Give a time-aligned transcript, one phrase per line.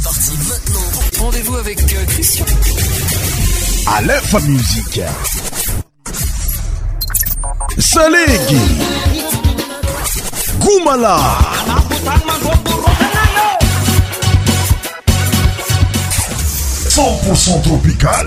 [0.00, 1.24] C'est parti maintenant.
[1.24, 2.44] Rendez-vous avec euh, Christian.
[3.92, 5.00] À l'info musique.
[7.78, 8.58] Salegi.
[10.60, 11.18] Goumala.
[17.34, 18.26] Cent tropical.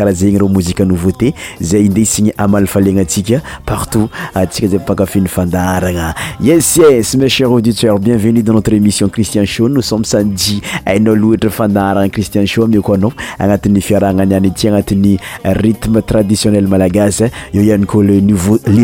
[0.09, 8.53] hzeny rmosienouveauté zay indesina amalfalenatsika partout asika zay pakafiny fandarana yeses mecher auditeur bienvenu da
[8.53, 15.17] notre émission cristian h nossomni aoatra fandaranaristian mkoaa anati'ny fiarahnaiati anati'ny
[15.53, 18.21] rytme traditionnel malagasy eo anyko les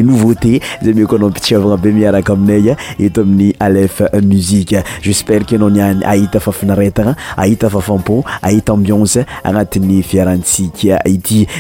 [0.04, 9.20] nouveauté za mkoaa pitsiavana be miaraka aminay eto amin'ny lef musie jespereenao niay ahitafafinaretana ahitafafampoaitains
[9.44, 11.00] anati'ny fiarahansia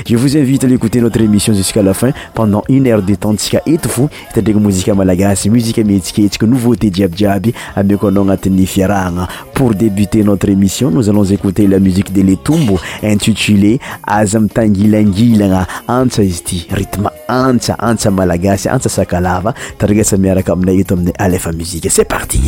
[0.09, 3.89] je vous inviteécouter notre émission jusqu'à la fin pendant une heure de temps tsika eto
[3.89, 10.23] fo itadrina mozike malagasy muziqe mitsika etsika nouveauté jiabijiaby amieko anao agnatin'ny fiarahana pour débuter
[10.23, 16.43] notre émission nos allons écouter la musique de le tombo intitulé aza amitangilangilana antsa izy
[16.43, 22.05] ty rythme antsa antsa malagasy antsa sakalava tariga samiaraka aminay eto aminy alefa muzie c'est
[22.07, 22.41] parti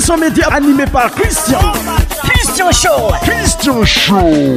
[0.00, 1.58] Son média animée par Christian.
[2.22, 3.12] Christian Show.
[3.22, 4.54] Christian Show.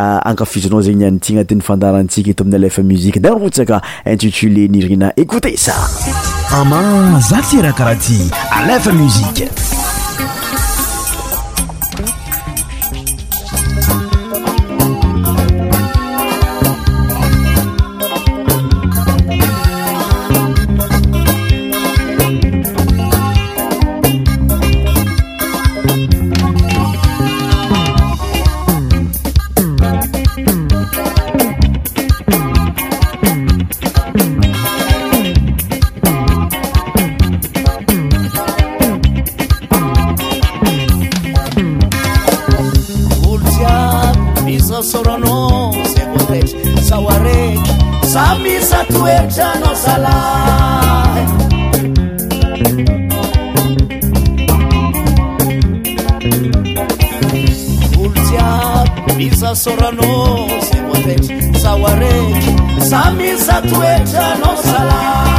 [0.00, 3.80] Ah, ankafizinao zegny an ty agnatin'ny fandarantsika eta amin'ny alefa muzika darotsaka
[4.12, 5.74] intitulé nirina ekoute sa
[6.60, 6.84] ama
[7.30, 8.22] za ty raha karaha ty
[8.62, 9.50] alefa muzike
[59.58, 61.26] sorrano sewuates
[61.60, 62.16] sauarre
[62.90, 65.37] sami satueza no sala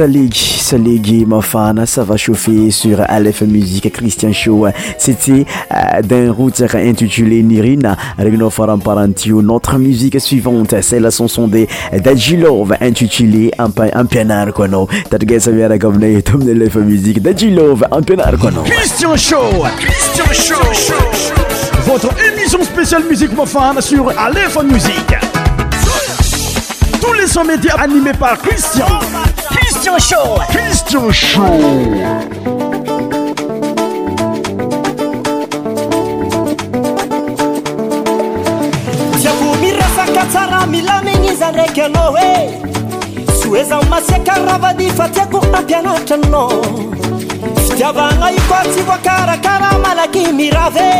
[0.00, 4.66] Salig, ma Mafana, ça va chauffer sur Aleph Music Christian Show.
[4.96, 5.44] C'était
[5.76, 9.42] euh, d'un route intitulé Nirina, en Faramparantio.
[9.42, 11.66] Notre musique suivante, c'est la chanson de
[12.40, 13.50] Love intitulée
[14.10, 14.88] Pianar Kono.
[15.10, 18.62] Tatgesa Viara Kovne, Tom de Aleph Musique, Dajilov, Pianar Kono.
[18.62, 20.94] Christian Show, Christian Show,
[21.84, 24.94] votre émission spéciale musique Mafana sur Aleph Music
[27.02, 28.86] Tous les sons médias animés par Christian.
[29.80, 31.52] estionhziavo
[39.60, 42.60] mi resaka tsara milamigny zandraiky anao hoe
[43.42, 46.62] sy hoeza masiakaravady fa tiako ampianatranao
[47.68, 50.90] fitiavagna iko atsihoakarakaraha malaky mirave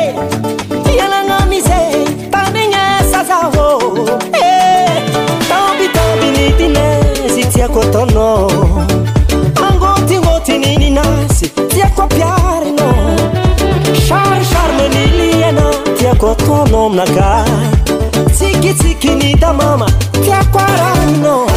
[0.84, 1.76] fialagnamiza
[2.32, 3.78] tamigne sazaô
[5.49, 6.76] taompitompinitin
[7.39, 8.49] itiakotono
[9.69, 12.89] angotigotinininasi tiako piarno
[14.09, 17.45] šar sharmeniliana tiakotanomnaka
[18.39, 19.87] sikitsikini tamama
[20.25, 21.50] tiakaranno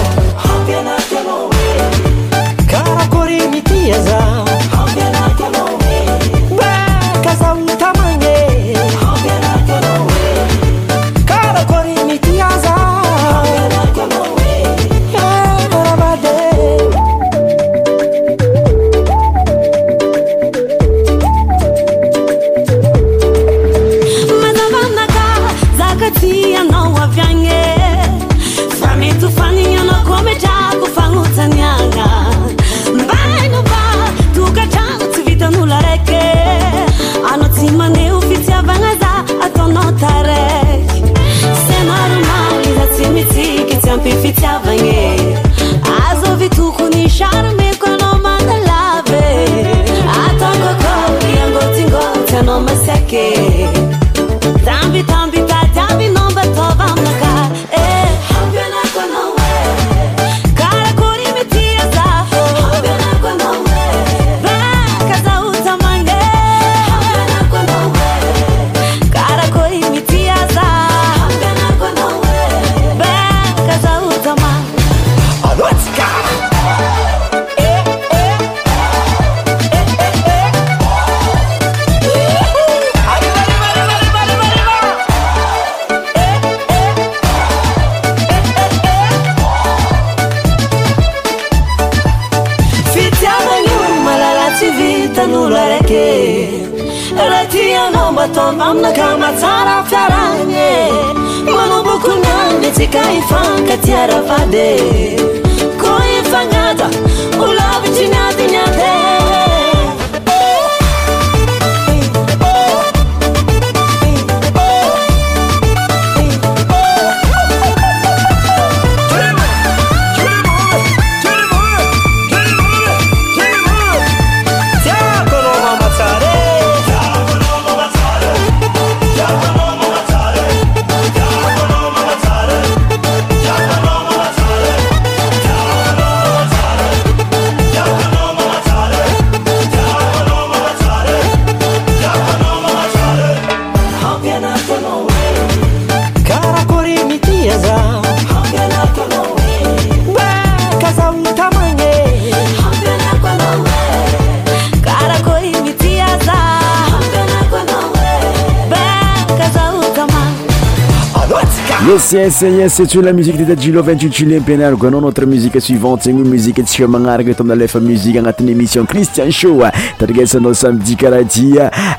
[162.17, 166.03] es yes to la musique de tate jil 2t8i juliet mpianaryko anao notre musique suivante
[166.03, 169.57] zagny muziqe tsika magnaraka eto amin alefa musiqe agnatin'ny émission cristian sho
[169.97, 171.53] tandrignesanao samedi karaha ty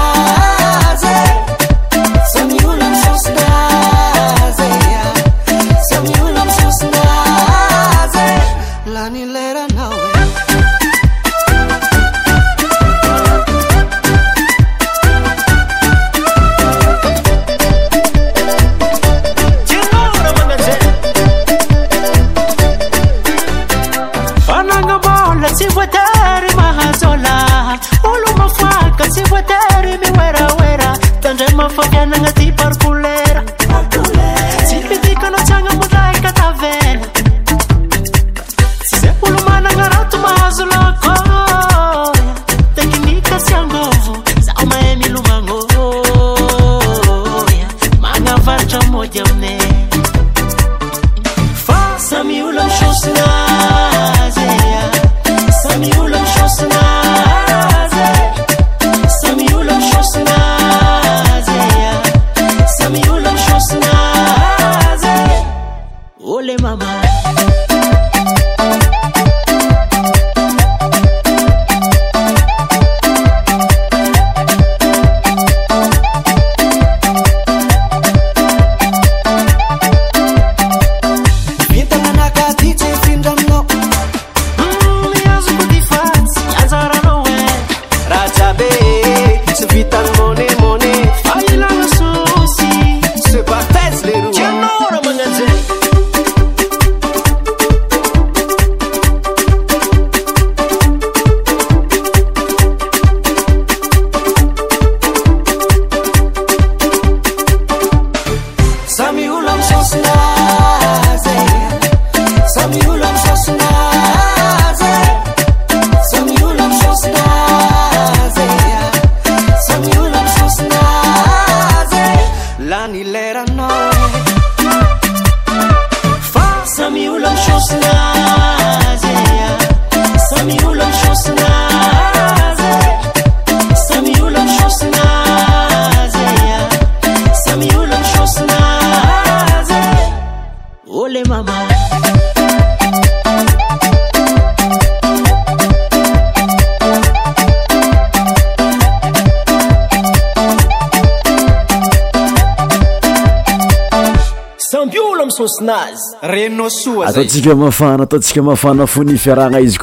[156.24, 159.78] reaatasika mafana atskamafanaanaizy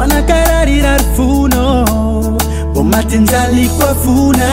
[0.00, 1.86] anakararirary funo
[2.74, 4.46] bomatinzalikafuna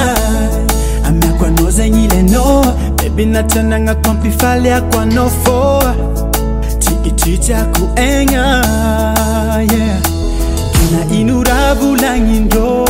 [1.08, 5.96] amyakoanozanilenoa bebinatranana kampifalyakoanofoa
[6.80, 10.02] tiiti tyaku enae
[10.74, 12.90] kina inuravulanindo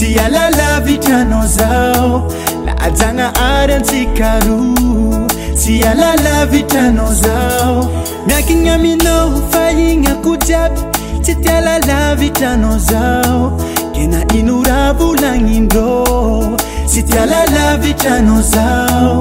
[0.00, 2.32] ialala vitranozao
[2.66, 4.74] lazana arantikaru
[5.68, 7.90] ialala vitranozao
[8.26, 10.14] miakina mino faiaka
[11.24, 13.56] tsy tia lala vitranao zao
[13.94, 15.94] te na ino ra volagnindrô
[16.90, 19.12] sy tia lalavitranao zao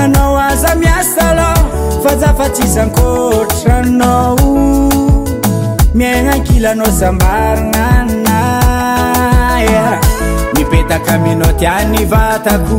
[0.00, 1.56] anao aza miasalah
[2.02, 4.38] fa zafatsy zankotranao
[5.98, 8.40] miagnankilanao sambaranana
[9.72, 9.86] ya
[10.54, 12.78] mipetaka amianao tiany vatako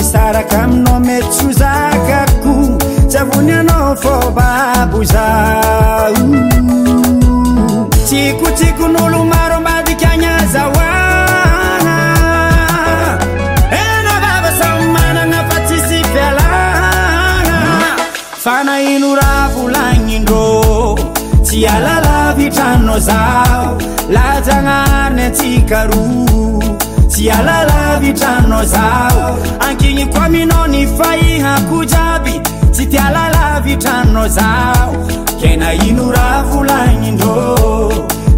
[0.00, 2.54] isaraka aminao mety tsyhozakako
[3.08, 5.26] tsyavonyanao fô babo za
[8.06, 11.88] tsikotsikon'olo maro ambadikagna zahoaa
[13.90, 16.58] enabavasay managna fa tsisypylaha
[18.44, 20.98] fanahino ra volagnindrô
[21.46, 23.70] tsy alala vitrannao zao
[24.16, 26.04] lajagnariny atsykaro
[27.10, 29.24] tsy alala vitrannao zaho
[29.68, 32.34] ankiny koa minao ny faihako jaby
[32.78, 34.94] tsy tialala vitranonao zaho
[35.42, 37.58] ke naino raha volagnindrô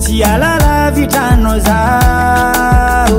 [0.01, 3.19] tsy alala vitraninao zao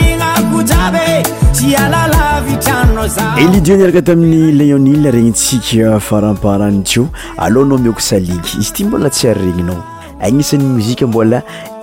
[3.39, 7.03] elidioniaraka tamin'ny léonil regny tsika farampaharanityo
[7.37, 9.83] alohanao mioko saliky izy ity mbola tsyary regninao
[10.27, 11.41] agnisan'ny mozika mbola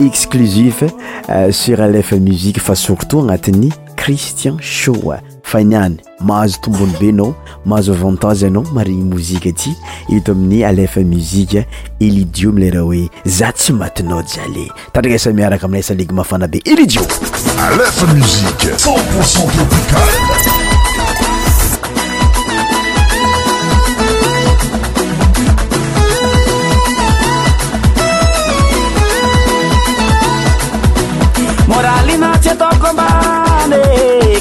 [0.09, 4.95] exclusif euh, suralef muzike fa surtout agnatin'ny cristian sho
[5.49, 7.35] fainiany mahazo tombony be anao
[7.65, 9.73] mahazo vantage anao marigny mozika ty
[10.09, 11.65] ito amin'ny alefa muzika
[12.01, 17.03] elijio mileraha hoe za tsy matinao jiale tadraka sa miaraka amiasaligy mafana be elijio
[17.61, 20.68] alefa musiqe sanposen tropicale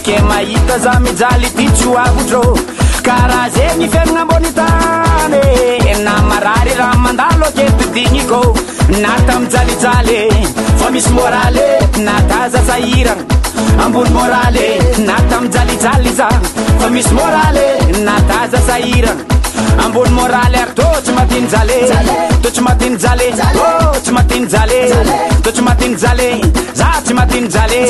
[0.07, 2.41] ke mahita za mijaly ty tso avotrô
[3.07, 8.41] karaha zegny fianagna ambony tany na marary raha mandalo ke titigny kô
[9.03, 10.17] na tamijalijaly
[10.79, 11.67] fa misy môralye
[12.07, 13.23] na tazasahirana
[13.85, 14.67] ambony moralye
[15.07, 16.27] na tamijalijaly za
[16.81, 17.67] fa misy moralye
[18.07, 19.35] na tazasahirana
[19.83, 21.77] ambony moralyar tô tsy matiny jale
[22.41, 24.79] to tsy matinyjaleh oh, ô tsy matiny jale
[25.43, 26.41] to tsy matiny jaleh
[26.73, 27.87] za tsy matiny jale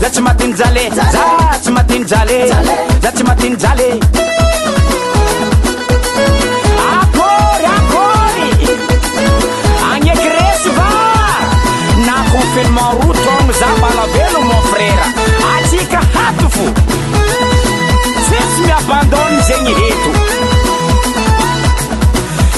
[0.00, 1.04] za tsy matinyjale za
[1.60, 2.58] tsy matinjaleza
[3.14, 3.88] tsy matinyjale
[6.98, 8.48] akôry akôry
[9.92, 10.88] agneky resy ba
[12.06, 15.06] na konfilment rot to na za mana be loh mo frera
[15.54, 16.64] atsika hato fo
[18.28, 20.35] sinsy miabandôni zegny heto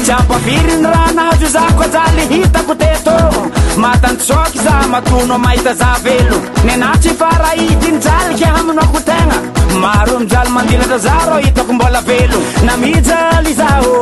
[0.09, 3.41] sy ampafirinyranahajozakoajaly hitako tetoo
[3.83, 9.37] matantsôky zah matono mahitazah velon nynatsy faraha itinyjalike aminko tegna
[9.83, 13.97] maro mijaly mandilatazar hitako mbola velon namijaly zaô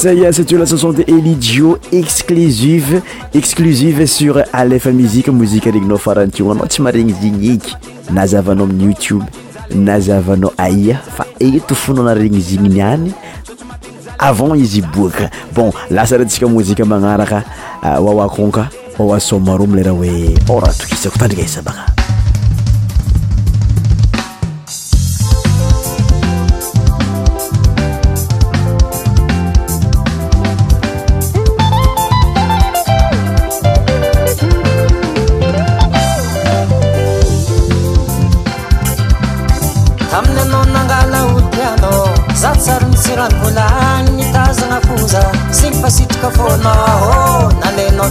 [0.00, 3.02] saya satreo lasoson de elijio exclusive
[3.36, 7.74] exclusive sur alefa musiqe mozike regninao farantionanao tsy maharegni zegny iky
[8.10, 9.26] nazavanao aminny youtube
[9.76, 13.12] na zavanao aya fa eto fonao naregni zegniniany
[14.18, 17.42] avant izy boaka bon lasa raha ntsika mozika magnaraka
[18.00, 21.99] oaoakonka euh, aoaso maromleraha hoe ara tokisao tandrika isa baka
[43.96, 45.22] anny tazagna koza
[45.56, 48.04] sy ny pasitraka fônao ô nalanaotragno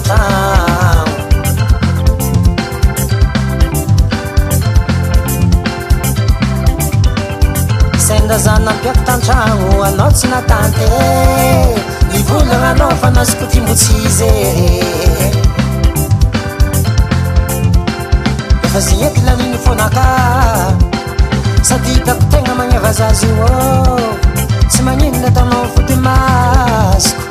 [8.08, 10.88] sandra zah nampiattantragno anao tsy natanty
[12.20, 14.32] ivolananao fa nazoko timbotsyzy
[18.68, 20.06] efa ze gny ety laminy fonaka
[21.68, 24.02] sady tako tegna magnevazazy io oh.
[24.26, 24.29] ô
[24.69, 27.21] se maninnatana fo demasco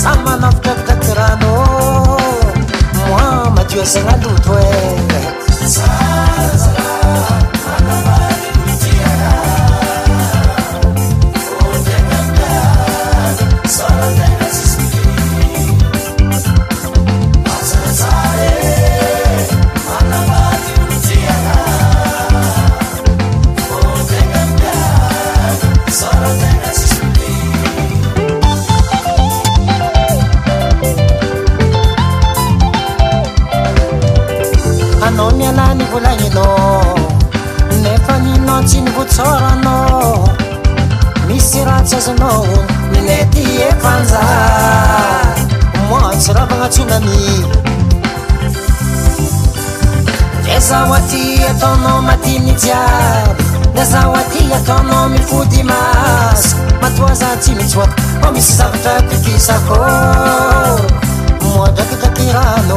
[0.00, 1.54] samanaftet da grano
[3.08, 4.82] moa matio senalotoee
[42.12, 42.46] nao
[42.92, 44.20] minety epanza
[45.88, 47.18] moasy rahavanatsonami
[50.56, 53.24] azaoaty ataonao matiny jiay
[53.82, 56.42] azaoaty ataonao miko dimas
[56.82, 57.90] matoazatsymitsok
[58.20, 59.76] fô misy saatra tikisakô
[61.44, 62.76] moi draky akyrana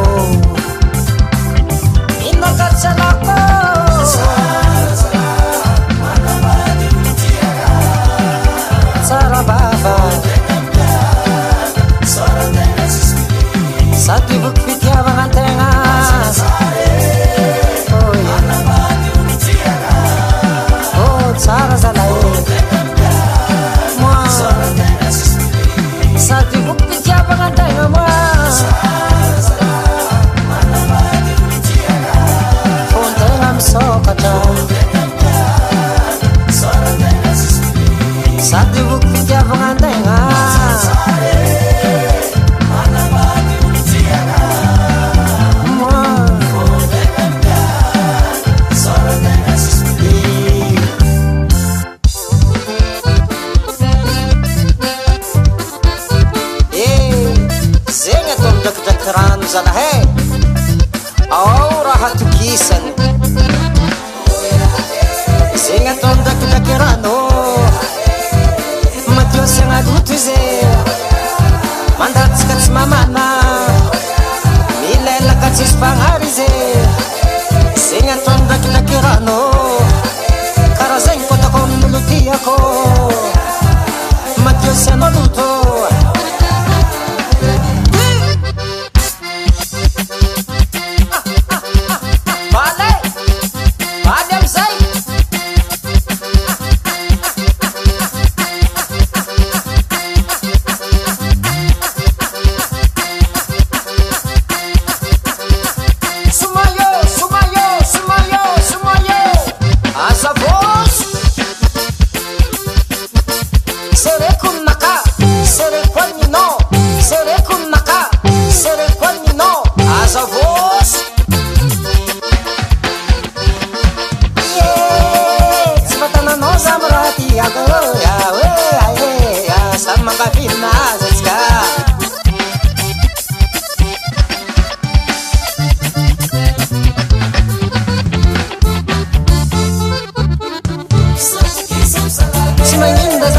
[14.10, 14.69] saat bir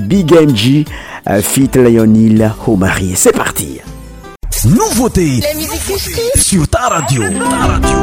[0.00, 0.84] Big MG,
[1.28, 3.12] euh, Fit Lionel Homari.
[3.14, 3.80] C'est parti.
[4.64, 5.40] Nouveauté.
[6.36, 7.22] sur ta radio.
[7.26, 7.96] Ah, ta radio.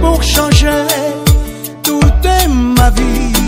[0.00, 0.70] pour changer
[1.82, 2.26] toute
[2.78, 3.41] ma vie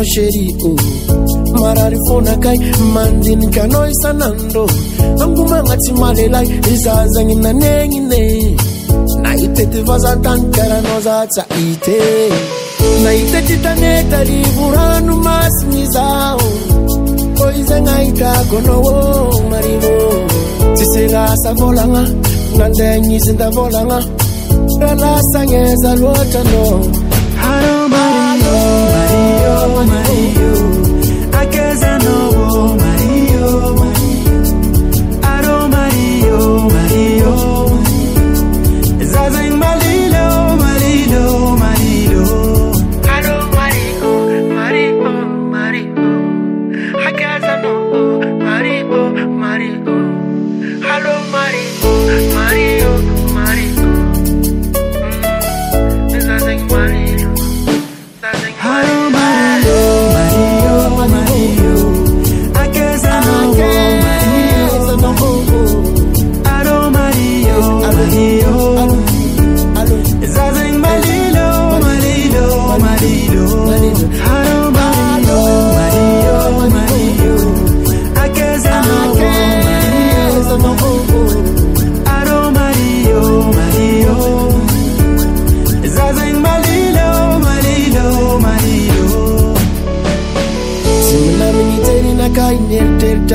[0.00, 2.62] eimararyfonakai oh.
[2.94, 4.64] mandinikanao isanandro
[5.22, 8.22] angomana tsy malelay yzazagny nanenine
[9.22, 11.86] na itetyvazatanykaranaoza tsa it
[13.04, 17.44] na itetytanetarivorano masyny zao oh.
[17.46, 19.94] oizegnaidagonaô oh, marivo
[20.74, 22.02] tsi serasa volagna
[22.58, 23.98] nadegn izyndavôlagna
[24.80, 26.62] rarasagnezaloatrana
[29.76, 31.28] My you.
[31.36, 32.35] I guess I know.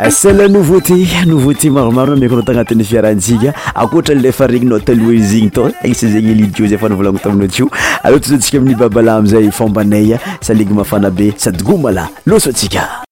[0.00, 0.94] asell nouveauté
[1.26, 6.66] nouveauté maromaro na miakonao tagnatin'ny fiarahantjika akoatra nlefa regninao taloha zyigny tao isa zegny ilido
[6.66, 7.68] zay fa nivolangoto aminao jy o
[8.02, 13.04] aloatozantsika amin'ny babala amizay fombanaya saligy mafana be sady gomala losotsika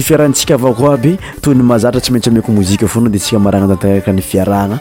[0.00, 4.78] fiarahantsika avako aby toyny mahazatra tsy maintsy miko mozika fona detsahranatafiranaoamnlkstrako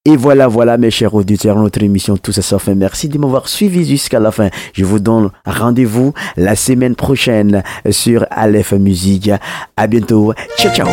[0.04, 2.74] Et voilà, voilà, mes chers auditeurs, notre émission tout à sa fin.
[2.74, 4.48] Merci de m'avoir suivi jusqu'à la fin.
[4.72, 9.30] Je vous donne rendez-vous la semaine prochaine sur Aleph Musique.
[9.76, 10.34] À bientôt.
[10.58, 10.88] Ciao, ciao.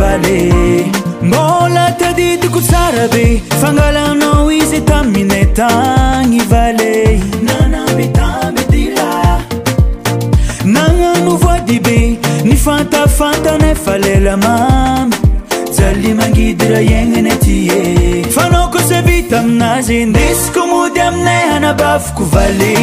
[1.23, 7.47] mbolatadidikosara be fangalanao ize ta minetagny valei i
[10.65, 15.13] nagnano voadi bei ni fatafantana falelama
[15.89, 22.25] ali mangidy ra iagnany aty ey fanao ko se vita aminazy ndisko mody amine hanabafako
[22.33, 22.75] vale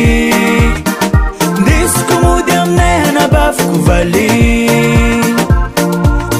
[1.62, 4.28] ndisiko mody amine hanabafoko vale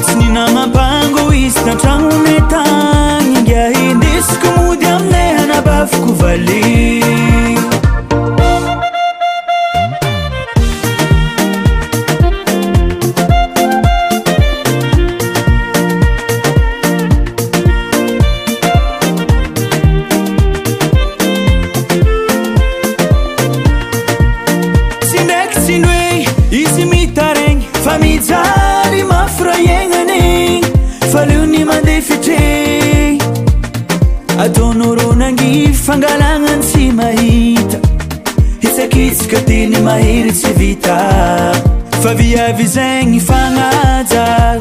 [0.06, 6.70] sy ninanampango izy tantragnone tagny ingahi ndisiko mody amine anabafako vali
[40.34, 44.60] sevitafa viavy zegny fanaja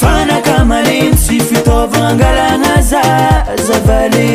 [0.00, 4.28] fanakamarintsy fitavangalana zazavali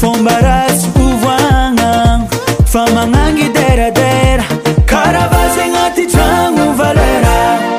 [0.00, 2.26] fomba rasy povoagna
[2.72, 4.44] famanangy deradera
[4.92, 7.38] karavazegnatitragno valera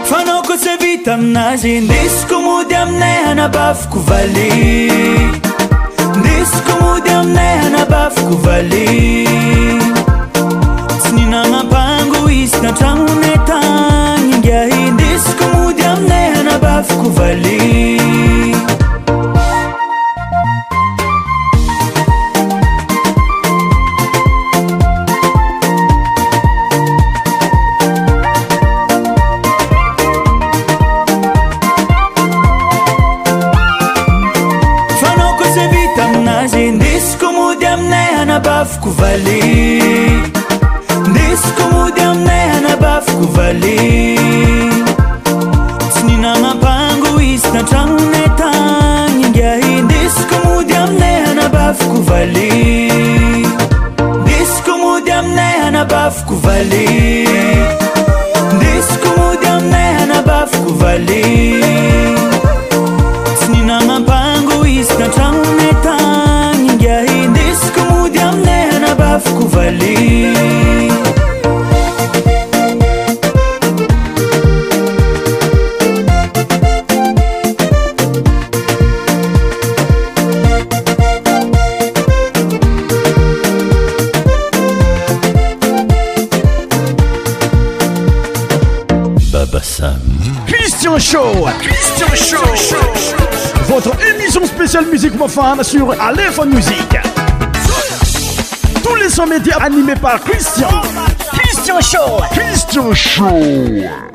[0.09, 4.51] fanao ko se vita aminazy ndisko mody aminehanabafako vali
[6.19, 9.25] ndisko mody aminehanabafiko vali
[12.79, 18.53] taμομetάnκα הi discoμοdιαmneανabavcο vαli
[95.15, 96.97] vos femmes sur Aléphone Musique.
[98.83, 100.67] Tous les sons médias animés par Christian.
[101.31, 102.21] Christian Show.
[102.33, 104.13] Christian Show.